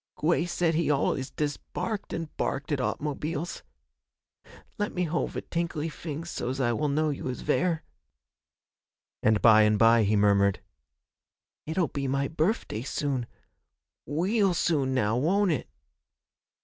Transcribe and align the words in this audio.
'Gwey 0.17 0.47
said 0.47 0.73
he 0.73 0.89
al'us 0.89 1.29
dest 1.29 1.59
barked 1.73 2.11
an' 2.11 2.27
barked 2.35 2.71
at 2.71 2.79
aut'mobiles. 2.81 3.61
Let 4.79 4.95
me 4.95 5.03
hold 5.03 5.33
ve 5.33 5.41
tinkly 5.41 5.89
fings 5.89 6.31
so's 6.31 6.59
I 6.59 6.73
will 6.73 6.87
know 6.89 7.11
you 7.11 7.27
is 7.27 7.41
vere.' 7.41 7.83
And 9.21 9.43
by 9.43 9.61
and 9.61 9.77
by 9.77 10.01
he 10.01 10.15
murmured, 10.15 10.59
'It'll 11.67 11.89
be 11.89 12.07
my 12.07 12.27
birfday 12.27 12.81
soon 12.81 13.27
weal 14.07 14.55
soon 14.55 14.95
now, 14.95 15.17
won't 15.17 15.51
it?' 15.51 15.67